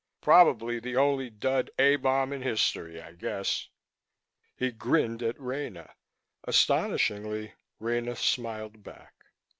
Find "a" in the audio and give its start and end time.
1.77-1.95